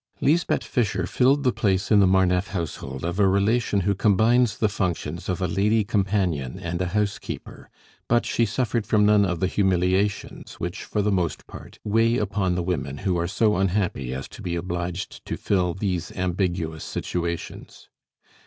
[0.19, 4.67] Lisbeth Fischer filled the place in the Marneffe household of a relation who combines the
[4.67, 7.69] functions of a lady companion and a housekeeper;
[8.07, 12.55] but she suffered from none of the humiliations which, for the most part, weigh upon
[12.55, 17.87] the women who are so unhappy as to be obliged to fill these ambiguous situations.